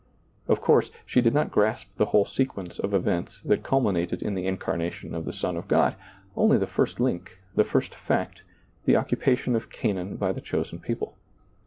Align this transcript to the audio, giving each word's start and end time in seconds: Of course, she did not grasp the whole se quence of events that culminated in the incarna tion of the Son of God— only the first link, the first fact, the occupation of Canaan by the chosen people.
Of 0.47 0.61
course, 0.61 0.89
she 1.05 1.21
did 1.21 1.35
not 1.35 1.51
grasp 1.51 1.95
the 1.97 2.07
whole 2.07 2.25
se 2.25 2.45
quence 2.47 2.79
of 2.79 2.91
events 2.91 3.39
that 3.43 3.61
culminated 3.61 4.23
in 4.23 4.33
the 4.33 4.47
incarna 4.47 4.89
tion 4.91 5.13
of 5.13 5.25
the 5.25 5.31
Son 5.31 5.55
of 5.55 5.67
God— 5.67 5.95
only 6.35 6.57
the 6.57 6.65
first 6.65 6.99
link, 6.99 7.37
the 7.53 7.63
first 7.63 7.93
fact, 7.93 8.41
the 8.85 8.95
occupation 8.95 9.55
of 9.55 9.69
Canaan 9.69 10.15
by 10.15 10.31
the 10.31 10.41
chosen 10.41 10.79
people. 10.79 11.15